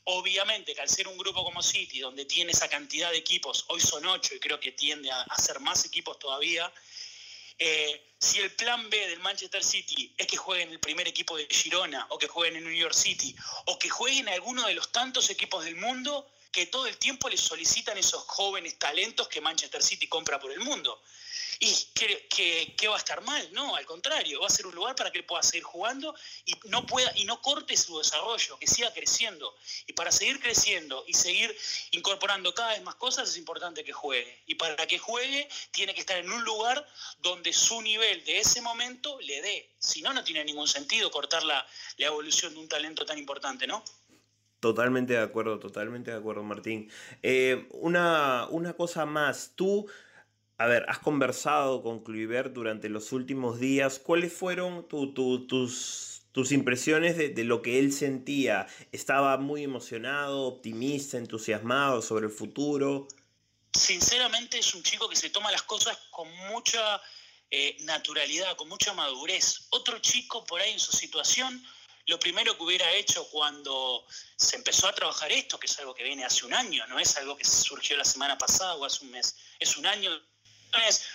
Obviamente 0.05 0.75
que 0.75 0.81
al 0.81 0.89
ser 0.89 1.09
un 1.09 1.19
grupo 1.19 1.45
como 1.45 1.63
City, 1.63 2.01
donde 2.01 2.25
tiene 2.25 2.53
esa 2.53 2.69
cantidad 2.69 3.11
de 3.11 3.19
equipos, 3.19 3.65
hoy 3.69 3.81
son 3.81 4.07
ocho 4.07 4.35
y 4.35 4.41
creo 4.41 4.59
que 4.59 4.73
tiende 4.73 5.11
a, 5.11 5.27
ser 5.37 5.61
más 5.61 5.85
equipos 5.85 6.19
todavía, 6.19 6.73
eh, 7.61 8.03
si 8.19 8.41
el 8.41 8.51
plan 8.53 8.89
B 8.89 9.09
del 9.09 9.21
Manchester 9.21 9.63
City 9.63 10.13
es 10.17 10.27
que 10.27 10.37
jueguen 10.37 10.69
en 10.69 10.75
el 10.75 10.81
primer 10.81 11.07
equipo 11.07 11.37
de 11.37 11.47
Girona 11.49 12.07
o 12.09 12.19
que 12.19 12.27
jueguen 12.27 12.57
en 12.57 12.65
New 12.65 12.73
York 12.73 12.95
City 12.95 13.37
o 13.67 13.79
que 13.79 13.91
jueguen 13.91 14.29
en 14.29 14.35
alguno 14.35 14.67
de 14.67 14.75
los 14.75 14.91
tantos 14.91 15.29
equipos 15.31 15.65
del 15.65 15.77
mundo 15.77 16.27
que 16.51 16.67
todo 16.67 16.87
el 16.87 16.97
tiempo 16.97 17.29
les 17.29 17.41
solicitan 17.41 17.97
esos 17.99 18.23
jóvenes 18.25 18.79
talentos 18.79 19.29
que 19.29 19.41
Manchester 19.41 19.83
City 19.83 20.07
compra 20.09 20.39
por 20.39 20.53
el 20.53 20.61
mundo 20.61 21.01
y 21.63 21.75
que, 21.93 22.89
va 22.89 22.95
a 22.95 22.99
estar 22.99 23.21
mal, 23.21 23.53
no, 23.53 23.77
al 23.77 23.85
contrario, 23.85 24.41
va 24.41 24.47
a 24.47 24.51
ser 24.51 24.67
un 24.67 24.75
lugar 24.75 24.97
para 24.97 25.13
que 25.13 25.23
pueda 25.23 25.43
seguir 25.43 25.63
jugando 25.63 26.15
y 26.47 26.55
no 26.65 26.87
pueda 26.87 27.13
y 27.17 27.25
no 27.25 27.43
corte 27.43 27.77
su 27.77 27.99
desarrollo, 27.99 28.59
que 28.59 28.67
siga 28.67 28.93
creciendo. 28.95 29.55
Y 29.87 29.93
para 29.93 30.11
seguir 30.11 30.41
creciendo 30.41 31.05
y 31.07 31.13
seguir 31.13 31.55
incorporando 31.91 32.55
cada 32.55 32.71
vez 32.71 32.83
más 32.83 32.95
cosas 32.95 33.29
es 33.29 33.37
importante 33.37 33.85
que 33.85 33.93
juegue. 33.93 34.43
Y 34.47 34.55
para 34.55 34.87
que 34.87 34.99
juegue 34.99 35.49
tiene 35.71 35.93
que 35.93 36.01
estar 36.01 36.17
en 36.17 36.33
un 36.33 36.43
lugar 36.45 36.89
donde 37.19 37.53
su 37.53 37.83
nivel 37.83 38.25
de 38.25 38.39
ese 38.39 38.63
momento 38.63 39.21
le 39.21 39.43
dé. 39.43 39.71
Si 39.79 40.01
no, 40.01 40.15
no 40.15 40.25
tiene 40.25 40.43
ningún 40.45 40.67
sentido 40.67 41.11
cortar 41.11 41.43
la, 41.43 41.67
evolución 41.99 42.55
de 42.55 42.61
un 42.61 42.69
talento 42.69 43.05
tan 43.05 43.19
importante, 43.19 43.67
¿no? 43.67 43.85
Totalmente 44.61 45.15
de 45.15 45.21
acuerdo, 45.21 45.59
totalmente 45.59 46.11
de 46.11 46.19
acuerdo, 46.19 46.43
Martín. 46.43 46.91
Eh, 47.23 47.67
una, 47.73 48.47
una 48.51 48.75
cosa 48.75 49.07
más, 49.07 49.53
tú 49.57 49.89
a 50.61 50.67
ver, 50.67 50.85
has 50.89 50.99
conversado 50.99 51.83
con 51.83 52.05
Kluivert 52.05 52.53
durante 52.53 52.91
los 52.91 53.13
últimos 53.13 53.59
días. 53.59 53.99
¿Cuáles 53.99 54.31
fueron 54.31 54.87
tus, 54.89 56.21
tus 56.33 56.53
impresiones 56.53 57.17
de, 57.17 57.45
lo 57.45 57.63
que 57.63 57.79
él 57.79 57.95
sentía? 57.95 58.67
¿Estaba 58.93 59.39
muy 59.39 59.65
emocionado, 59.65 60.43
optimista, 60.43 61.17
entusiasmado 61.17 62.03
sobre 62.03 62.27
el 62.27 62.31
futuro? 62.31 63.09
Sinceramente 63.73 64.59
es 64.59 64.75
un 64.75 64.83
chico 64.83 65.09
que 65.09 65.17
se 65.17 65.31
toma 65.31 65.51
las 65.51 65.63
cosas 65.63 65.97
con 66.11 66.29
mucha 66.53 67.01
eh, 67.51 67.79
naturalidad, 67.85 68.55
con 68.57 68.69
mucha 68.69 68.93
madurez. 68.93 69.67
Otro 69.71 69.99
chico 70.01 70.45
por 70.45 70.61
ahí 70.61 70.73
en 70.73 70.79
su 70.79 70.93
situación, 70.93 71.65
lo 72.07 72.19
primero 72.19 72.57
que 72.57 72.63
hubiera 72.63 72.91
hecho 72.93 73.29
cuando 73.31 74.07
se 74.37 74.57
empezó 74.57 74.89
a 74.89 74.95
trabajar 74.95 75.31
esto, 75.33 75.59
que 75.59 75.67
es 75.67 75.79
algo 75.79 75.95
que 75.95 76.05
viene 76.05 76.25
hace 76.25 76.45
un 76.47 76.55
año, 76.55 76.87
no 76.87 76.99
es 76.99 77.17
algo 77.17 77.37
que 77.37 77.45
surgió 77.45 77.97
la 77.97 78.05
semana 78.05 78.37
pasada 78.37 78.75
o 78.75 78.85
hace 78.85 79.05
un 79.05 79.11
mes, 79.11 79.37
es 79.59 79.77
un 79.77 79.87
año 79.87 80.11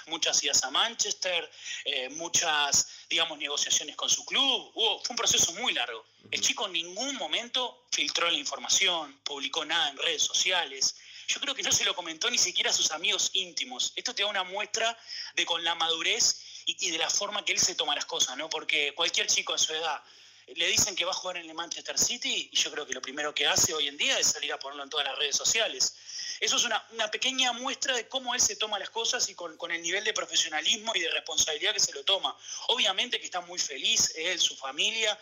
muchas 0.08 0.44
idas 0.44 0.64
a 0.64 0.72
Manchester, 0.72 1.50
eh, 1.86 2.10
muchas, 2.10 2.88
digamos, 3.10 3.38
negociaciones 3.38 3.96
con 3.96 4.10
su 4.10 4.26
club. 4.26 4.72
fue 4.74 5.00
un 5.10 5.16
proceso 5.16 5.54
muy 5.54 5.74
largo. 5.74 6.06
El 6.32 6.42
chico 6.42 6.66
en 6.66 6.74
ningún 6.74 7.16
momento 7.16 7.86
filtró 7.92 8.30
la 8.30 8.38
información, 8.38 9.20
publicó 9.24 9.66
nada 9.66 9.90
en 9.90 9.98
redes 9.98 10.24
sociales. 10.24 10.96
Yo 11.28 11.40
creo 11.40 11.56
que 11.56 11.64
no 11.64 11.72
se 11.72 11.86
lo 11.86 11.96
comentó 11.96 12.30
ni 12.30 12.38
siquiera 12.38 12.70
a 12.70 12.74
sus 12.74 12.92
amigos 12.92 13.32
íntimos. 13.34 13.94
Esto 13.96 14.14
te 14.14 14.24
da 14.24 14.30
una 14.30 14.44
muestra 14.44 14.98
de 15.36 15.46
con 15.46 15.64
la 15.64 15.76
madurez 15.76 16.42
y, 16.66 16.92
de 16.92 16.98
la 16.98 17.10
forma 17.10 17.44
que 17.46 17.54
él 17.54 17.60
se 17.60 17.76
toma 17.76 17.96
las 17.96 18.06
cosas, 18.06 18.38
¿no? 18.38 18.50
Porque 18.50 18.94
cualquier 18.96 19.28
chico 19.28 19.54
a 19.54 19.58
su 19.58 19.74
edad 19.74 20.02
le 20.48 20.68
dicen 20.68 20.96
que 20.96 21.06
va 21.06 21.12
a 21.12 21.16
jugar 21.16 21.38
en 21.38 21.50
el 21.50 21.56
Manchester 21.56 21.98
City 21.98 22.50
y 22.52 22.56
yo 22.56 22.72
creo 22.72 22.86
que 22.86 22.94
lo 22.94 23.02
primero 23.02 23.34
que 23.34 23.48
hace 23.48 23.74
hoy 23.74 23.88
en 23.88 23.98
día 23.98 24.18
es 24.20 24.28
salir 24.28 24.54
a 24.54 24.60
ponerlo 24.60 24.84
en 24.84 24.90
todas 24.90 25.06
las 25.06 25.18
redes 25.18 25.36
sociales. 25.36 25.96
Eso 26.40 26.58
es 26.58 26.66
una, 26.66 26.86
pequeña 27.12 27.54
muestra 27.54 27.96
de 27.96 28.08
cómo 28.08 28.36
él 28.36 28.42
se 28.42 28.56
toma 28.56 28.78
las 28.78 28.90
cosas 28.90 29.28
y 29.30 29.36
con, 29.36 29.58
con, 29.58 29.72
el 29.72 29.82
nivel 29.82 30.04
de 30.04 30.14
profesionalismo 30.14 30.92
y 30.96 31.00
de 31.00 31.10
responsabilidad 31.10 31.74
que 31.74 31.80
se 31.80 31.94
lo 31.94 32.04
toma. 32.04 32.38
Obviamente 32.68 33.20
que 33.20 33.26
está 33.26 33.42
muy 33.42 33.58
feliz, 33.58 34.14
él, 34.16 34.40
su 34.40 34.56
familia, 34.56 35.18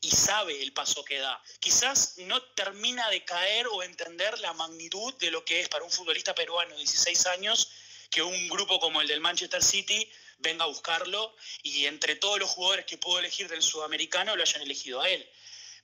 y 0.00 0.10
sabe 0.10 0.60
el 0.62 0.72
paso 0.72 1.04
que 1.04 1.18
da. 1.18 1.40
Quizás 1.60 2.14
no 2.18 2.42
termina 2.42 3.08
de 3.10 3.24
caer 3.24 3.68
o 3.68 3.82
entender 3.82 4.38
la 4.40 4.52
magnitud 4.52 5.14
de 5.14 5.30
lo 5.30 5.44
que 5.44 5.60
es 5.60 5.68
para 5.68 5.84
un 5.84 5.90
futbolista 5.90 6.34
peruano 6.34 6.72
de 6.72 6.78
16 6.78 7.26
años 7.26 7.68
que 8.10 8.20
un 8.20 8.48
grupo 8.48 8.78
como 8.78 9.00
el 9.00 9.08
del 9.08 9.20
Manchester 9.20 9.62
City 9.62 10.08
venga 10.42 10.64
a 10.64 10.68
buscarlo 10.68 11.34
y 11.62 11.86
entre 11.86 12.16
todos 12.16 12.38
los 12.38 12.50
jugadores 12.50 12.84
que 12.86 12.98
puedo 12.98 13.18
elegir 13.18 13.48
del 13.48 13.62
sudamericano 13.62 14.36
lo 14.36 14.42
hayan 14.42 14.62
elegido 14.62 15.00
a 15.00 15.08
él. 15.08 15.28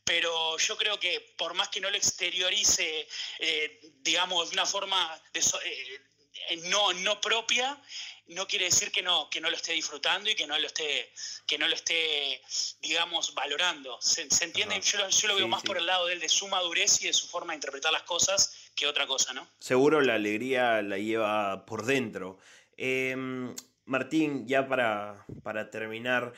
Pero 0.04 0.56
yo 0.58 0.76
creo 0.76 0.98
que 0.98 1.20
por 1.36 1.54
más 1.54 1.68
que 1.68 1.80
no 1.80 1.90
lo 1.90 1.96
exteriorice, 1.96 3.06
eh, 3.38 3.80
digamos, 4.00 4.50
de 4.50 4.54
una 4.54 4.66
forma 4.66 5.22
eh, 5.34 6.58
no, 6.64 6.92
no 6.94 7.20
propia, 7.20 7.80
no 8.28 8.46
quiere 8.46 8.66
decir 8.66 8.90
que 8.90 9.02
no, 9.02 9.28
que 9.30 9.40
no 9.40 9.50
lo 9.50 9.56
esté 9.56 9.72
disfrutando 9.72 10.30
y 10.30 10.34
que 10.34 10.46
no 10.46 10.58
lo 10.58 10.66
esté, 10.66 11.12
que 11.46 11.58
no 11.58 11.66
lo 11.66 11.74
esté 11.74 12.40
digamos, 12.80 13.34
valorando. 13.34 13.98
¿Se, 14.00 14.22
entiende? 14.44 14.80
Yo, 14.80 15.28
lo 15.28 15.36
veo 15.36 15.48
más 15.48 15.62
por 15.62 15.78
el 15.78 15.86
lado 15.86 16.06
de 16.06 16.14
él, 16.14 16.20
de 16.20 16.28
su 16.28 16.48
madurez 16.48 17.02
y 17.02 17.06
de 17.06 17.12
su 17.12 17.26
forma 17.26 17.52
de 17.52 17.56
interpretar 17.56 17.92
las 17.92 18.02
cosas 18.02 18.70
que 18.74 18.86
otra 18.86 19.06
cosa, 19.06 19.32
¿no? 19.32 19.46
Seguro 19.58 20.00
la 20.00 20.14
alegría 20.14 20.82
la 20.82 20.98
lleva 20.98 21.64
por 21.66 21.84
dentro. 21.84 22.38
Em, 22.76 23.54
Martín, 23.88 24.46
ya 24.46 24.68
para, 24.68 25.26
para 25.42 25.70
terminar, 25.70 26.32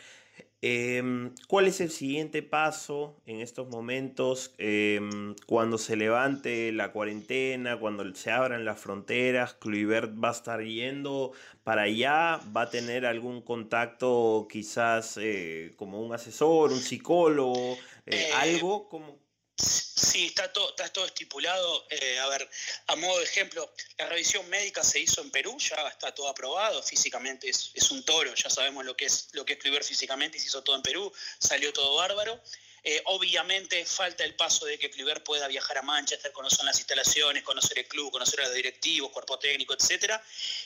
Em, 0.62 1.34
¿Cuál 1.48 1.68
es 1.68 1.80
el 1.80 1.90
siguiente 1.90 2.42
paso 2.42 3.16
en 3.24 3.40
estos 3.40 3.68
momentos 3.68 4.54
em, 4.58 5.34
cuando 5.46 5.78
se 5.78 5.96
levante 5.96 6.70
la 6.72 6.92
cuarentena, 6.92 7.78
cuando 7.78 8.14
se 8.14 8.30
abran 8.30 8.66
las 8.66 8.78
fronteras? 8.78 9.54
Kluivert 9.54 10.12
va 10.22 10.28
a 10.28 10.32
estar 10.32 10.62
yendo 10.62 11.32
para 11.64 11.82
allá, 11.82 12.40
va 12.54 12.62
a 12.62 12.70
tener 12.70 13.06
algún 13.06 13.40
contacto 13.40 14.46
quizás 14.50 15.16
eh, 15.18 15.72
como 15.76 16.02
un 16.02 16.12
asesor, 16.12 16.72
un 16.72 16.80
psicólogo, 16.80 17.72
eh, 18.04 18.28
eh, 18.28 18.32
algo 18.34 18.86
como... 18.88 19.18
Sí, 20.00 20.26
está 20.26 20.50
todo, 20.50 20.70
está 20.70 20.88
todo 20.90 21.04
estipulado. 21.04 21.86
Eh, 21.90 22.18
a 22.18 22.26
ver, 22.28 22.48
a 22.86 22.96
modo 22.96 23.18
de 23.18 23.24
ejemplo, 23.24 23.70
la 23.98 24.06
revisión 24.06 24.48
médica 24.48 24.82
se 24.82 24.98
hizo 24.98 25.20
en 25.20 25.30
Perú, 25.30 25.58
ya 25.58 25.76
está 25.88 26.14
todo 26.14 26.28
aprobado, 26.28 26.82
físicamente 26.82 27.50
es, 27.50 27.70
es 27.74 27.90
un 27.90 28.02
toro, 28.04 28.34
ya 28.34 28.48
sabemos 28.48 28.84
lo 28.86 28.96
que 28.96 29.04
es 29.04 29.28
lo 29.32 29.44
que 29.44 29.58
es 29.62 29.86
físicamente 29.86 30.38
y 30.38 30.40
se 30.40 30.46
hizo 30.46 30.62
todo 30.64 30.74
en 30.76 30.82
Perú, 30.82 31.12
salió 31.38 31.70
todo 31.72 31.96
bárbaro. 31.96 32.40
Eh, 32.82 33.02
obviamente 33.06 33.84
falta 33.84 34.24
el 34.24 34.34
paso 34.36 34.64
de 34.64 34.78
que 34.78 34.90
Kluivert 34.90 35.22
pueda 35.22 35.46
viajar 35.48 35.76
a 35.76 35.82
Manchester, 35.82 36.32
conocer 36.32 36.64
las 36.64 36.78
instalaciones, 36.78 37.42
conocer 37.42 37.78
el 37.78 37.86
club, 37.86 38.10
conocer 38.10 38.40
a 38.40 38.44
los 38.44 38.54
directivos, 38.54 39.10
cuerpo 39.10 39.38
técnico, 39.38 39.74
etcétera, 39.74 40.22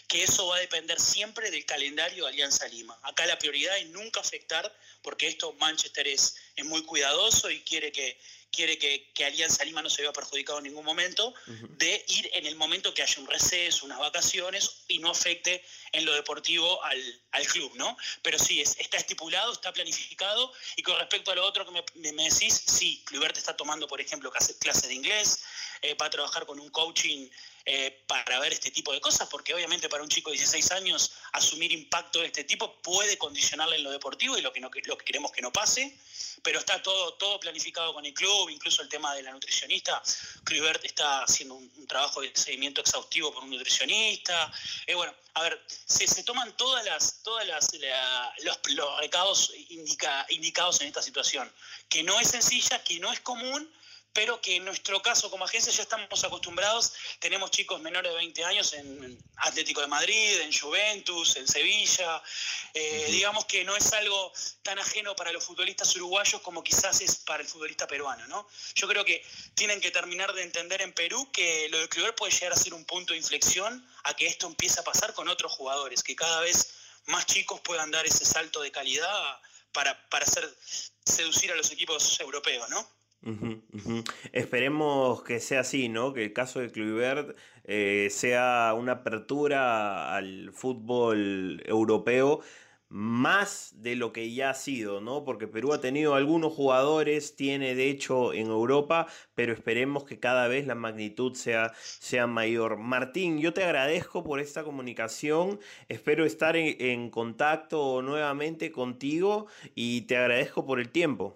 que 0.07 0.23
eso 0.23 0.47
va 0.47 0.57
a 0.57 0.61
depender 0.61 1.01
siempre 1.01 1.51
del 1.51 1.65
calendario 1.65 2.25
de 2.25 2.31
Alianza 2.31 2.69
Lima. 2.69 2.97
Acá 3.03 3.27
la 3.27 3.37
prioridad 3.37 3.77
es 3.79 3.89
nunca 3.89 4.21
afectar, 4.21 4.73
porque 5.03 5.27
esto 5.27 5.55
Manchester 5.55 6.07
es, 6.07 6.37
es 6.55 6.65
muy 6.65 6.85
cuidadoso 6.85 7.51
y 7.51 7.63
quiere 7.63 7.91
que, 7.91 8.17
quiere 8.55 8.79
que, 8.79 9.11
que, 9.13 9.25
Alianza 9.25 9.65
Lima 9.65 9.83
no 9.83 9.91
se 9.91 10.03
vea 10.03 10.13
perjudicado 10.13 10.59
en 10.59 10.65
ningún 10.65 10.85
momento, 10.85 11.35
de 11.47 12.05
ir 12.09 12.31
en 12.35 12.47
el 12.47 12.57
momento 12.57 12.95
que 12.95 13.03
haya 13.03 13.21
un 13.21 13.27
receso, 13.27 13.85
unas 13.85 13.99
vacaciones 13.99 14.85
y 14.89 14.99
no 14.99 15.11
afecte 15.11 15.65
en 15.93 16.05
lo 16.05 16.15
deportivo 16.15 16.83
al, 16.85 17.23
al 17.33 17.47
club, 17.47 17.73
¿no? 17.77 17.97
Pero 18.23 18.39
sí, 18.39 18.61
es, 18.61 18.77
está 18.79 18.97
estipulado, 18.97 19.53
está 19.53 19.73
planificado 19.73 20.53
y 20.77 20.83
con 20.83 20.99
respecto 20.99 21.31
a 21.31 21.35
lo 21.35 21.45
otro 21.45 21.65
que 21.65 21.73
me, 21.73 22.13
me 22.13 22.25
decís, 22.25 22.63
sí, 22.67 23.03
Clubert 23.05 23.37
está 23.37 23.57
tomando, 23.57 23.87
por 23.89 24.01
ejemplo, 24.01 24.31
clases 24.31 24.89
de 24.89 24.95
inglés, 24.95 25.43
eh, 25.83 25.95
va 25.95 26.07
a 26.07 26.11
trabajar 26.11 26.47
con 26.47 26.61
un 26.61 26.71
coaching 26.71 27.29
eh, 27.67 28.05
para 28.07 28.39
ver 28.41 28.53
este 28.53 28.71
tipo 28.71 28.93
de 28.93 29.01
cosas, 29.01 29.27
porque 29.31 29.55
obviamente 29.55 29.89
para 29.89 30.03
un 30.03 30.09
chico 30.11 30.31
de 30.31 30.37
16 30.37 30.71
años 30.73 31.13
asumir 31.33 31.73
impacto 31.73 32.21
de 32.21 32.27
este 32.27 32.45
tipo 32.45 32.83
puede 32.83 33.17
condicionarle 33.17 33.77
en 33.77 33.85
lo 33.85 33.91
deportivo 33.91 34.37
y 34.37 34.43
lo 34.43 34.53
que, 34.53 34.61
no, 34.61 34.71
queremos 34.71 35.33
que 35.33 35.41
no 35.41 35.51
pase, 35.51 35.97
pero 36.43 36.59
está 36.59 36.83
todo, 36.83 37.15
todo 37.15 37.41
planificado 37.41 37.95
con 37.95 38.05
el 38.05 38.13
club, 38.13 38.51
incluso 38.51 38.83
el 38.83 38.91
tema 38.91 39.15
de 39.15 39.23
la 39.23 39.31
nutricionista. 39.31 40.03
Kluivert 40.45 40.85
está 40.85 41.23
haciendo 41.23 41.55
un, 41.55 41.87
trabajo 41.87 42.21
de 42.21 42.33
seguimiento 42.35 42.83
exhaustivo 42.83 43.33
por 43.33 43.45
un 43.45 43.51
nutricionista. 43.51 44.53
Eh, 44.87 44.95
bueno, 44.95 45.15
a 45.33 45.45
ver, 45.45 45.65
se, 45.67 46.07
se, 46.07 46.23
toman 46.23 46.55
todas 46.59 46.85
las, 46.85 47.23
todas 47.23 47.47
las, 47.47 47.71
los, 48.43 48.59
los, 48.75 49.01
recados 49.01 49.53
indica, 49.71 50.27
indicados 50.29 50.83
en 50.83 50.89
esta 50.89 51.01
situación, 51.01 51.51
que 51.89 52.03
no 52.03 52.21
es 52.21 52.29
sencilla, 52.29 52.83
que 52.85 53.01
no 53.01 53.11
es 53.11 53.21
común, 53.21 53.73
pero 54.15 54.41
que 54.41 54.57
en 54.57 54.65
nuestro 54.65 55.03
caso 55.03 55.29
como 55.29 55.45
agencia 55.45 55.73
ya 55.73 55.83
estamos 55.83 56.23
acostumbrados, 56.23 56.93
tenemos 57.19 57.51
chicos 57.51 57.81
menores 57.81 58.13
de 58.13 58.17
20 58.17 58.45
años 58.45 58.73
en 58.73 59.19
Atlético 59.39 59.81
de 59.81 59.89
Madrid, 59.89 60.41
en 60.41 60.57
Juventus, 60.57 61.37
en 61.37 61.49
Sevilla, 61.49 62.23
eh, 62.73 63.09
digamos 63.11 63.45
que 63.47 63.65
no 63.65 63.77
es 63.77 63.93
algo 63.93 64.33
tan 64.63 64.79
ajeno 64.79 65.17
para 65.17 65.33
los 65.33 65.45
futbolistas 65.45 65.95
uruguayos 65.97 66.41
como 66.43 66.63
quizás 66.63 67.01
es 67.01 67.17
para 67.17 67.43
el 67.43 67.49
futbolista 67.49 67.89
peruano, 67.89 68.25
¿no? 68.29 68.47
Yo 68.77 68.87
creo 68.87 69.05
que 69.05 69.27
tienen 69.57 69.81
que 69.81 69.91
terminar 69.91 70.33
de 70.33 70.43
entender 70.43 70.81
en 70.83 70.93
Perú 70.93 71.29
que 71.33 71.69
lo 71.71 71.79
de 71.79 71.89
Kluivert 71.89 72.17
puede 72.17 72.33
llegar 72.33 72.53
a 72.53 72.57
ser 72.57 72.73
un 72.73 72.85
punto 72.85 73.15
de 73.15 73.19
inflexión 73.19 73.85
a 74.05 74.15
que 74.15 74.29
esto 74.29 74.47
empiece 74.47 74.79
a 74.79 74.85
pasar 74.85 75.13
con 75.15 75.29
otros 75.29 75.51
jugadores, 75.51 76.05
que 76.05 76.15
cada 76.15 76.41
vez 76.41 76.73
más 77.07 77.27
chicos 77.27 77.61
puedan 77.63 77.91
dar 77.91 78.07
ese 78.07 78.25
salto 78.25 78.63
de 78.63 78.71
calidad 78.71 79.41
para, 79.73 80.09
para 80.09 80.25
hacer 80.25 80.49
seducir 81.05 81.51
a 81.51 81.57
los 81.57 81.73
equipos 81.73 82.21
europeos, 82.21 82.69
¿no? 82.71 82.89
Esperemos 84.33 85.23
que 85.23 85.41
sea 85.41 85.61
así, 85.61 85.89
¿no? 85.89 86.13
Que 86.13 86.25
el 86.25 86.33
caso 86.33 86.61
de 86.61 86.71
Kluivert 86.71 87.37
eh, 87.65 88.09
sea 88.11 88.75
una 88.77 88.93
apertura 88.93 90.15
al 90.15 90.53
fútbol 90.53 91.63
europeo 91.67 92.41
más 92.89 93.75
de 93.83 93.97
lo 93.97 94.13
que 94.13 94.33
ya 94.33 94.51
ha 94.51 94.55
sido, 94.55 95.01
¿no? 95.01 95.25
Porque 95.25 95.49
Perú 95.49 95.73
ha 95.73 95.81
tenido 95.81 96.15
algunos 96.15 96.53
jugadores, 96.53 97.35
tiene 97.35 97.75
de 97.75 97.91
hecho 97.91 98.33
en 98.33 98.47
Europa, 98.47 99.09
pero 99.35 99.53
esperemos 99.53 100.05
que 100.05 100.21
cada 100.21 100.47
vez 100.47 100.67
la 100.67 100.77
magnitud 100.77 101.35
sea, 101.35 101.73
sea 101.75 102.27
mayor. 102.29 102.77
Martín, 102.77 103.41
yo 103.41 103.53
te 103.53 103.65
agradezco 103.65 104.23
por 104.23 104.39
esta 104.39 104.63
comunicación, 104.63 105.59
espero 105.89 106.25
estar 106.25 106.57
en, 106.57 106.77
en 106.81 107.11
contacto 107.11 108.01
nuevamente 108.03 108.71
contigo 108.71 109.47
y 109.75 110.03
te 110.03 110.17
agradezco 110.17 110.65
por 110.65 110.79
el 110.79 110.91
tiempo. 110.91 111.35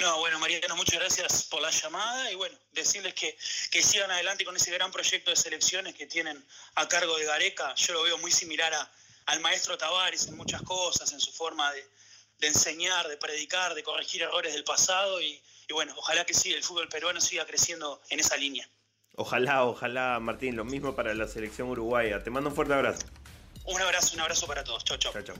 No, 0.00 0.18
bueno, 0.18 0.38
Mariano, 0.38 0.76
muchas 0.76 1.00
gracias 1.00 1.44
por 1.44 1.60
la 1.60 1.70
llamada 1.70 2.30
y 2.30 2.36
bueno, 2.36 2.56
decirles 2.72 3.14
que, 3.14 3.36
que 3.70 3.82
sigan 3.82 4.10
adelante 4.10 4.44
con 4.44 4.54
ese 4.54 4.70
gran 4.70 4.92
proyecto 4.92 5.30
de 5.30 5.36
selecciones 5.36 5.94
que 5.94 6.06
tienen 6.06 6.46
a 6.76 6.86
cargo 6.86 7.16
de 7.18 7.24
Gareca. 7.24 7.74
Yo 7.74 7.94
lo 7.94 8.02
veo 8.04 8.16
muy 8.18 8.30
similar 8.30 8.72
a, 8.72 8.92
al 9.26 9.40
maestro 9.40 9.76
Tavares 9.76 10.28
en 10.28 10.36
muchas 10.36 10.62
cosas, 10.62 11.12
en 11.12 11.20
su 11.20 11.32
forma 11.32 11.72
de, 11.72 11.84
enseñar, 12.46 13.08
de 13.08 13.16
predicar, 13.16 13.74
de 13.74 13.82
corregir 13.82 14.22
errores 14.22 14.54
del 14.54 14.62
pasado 14.62 15.20
y, 15.20 15.42
y 15.68 15.72
bueno, 15.72 15.94
ojalá 15.96 16.24
que 16.24 16.32
sí, 16.32 16.52
el 16.52 16.62
fútbol 16.62 16.88
peruano 16.88 17.20
siga 17.20 17.44
creciendo 17.44 18.00
en 18.10 18.20
esa 18.20 18.36
línea. 18.36 18.68
Ojalá, 19.16 19.64
ojalá, 19.64 20.20
Martín, 20.20 20.54
lo 20.54 20.64
mismo 20.64 20.94
para 20.94 21.12
la 21.12 21.26
selección 21.26 21.70
uruguaya. 21.70 22.22
Te 22.22 22.30
mando 22.30 22.50
un 22.50 22.54
fuerte 22.54 22.72
abrazo. 22.72 23.04
Un 23.64 23.82
abrazo, 23.82 24.14
un 24.14 24.20
abrazo 24.20 24.46
para 24.46 24.62
todos. 24.62 24.84
Chau, 24.84 24.96
chau. 24.96 25.12
Chau, 25.12 25.22
chau. 25.22 25.36